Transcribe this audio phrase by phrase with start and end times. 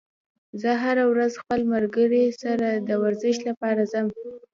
[0.61, 4.05] زه هره ورځ خپل ملګري سره د ورزش لپاره ځم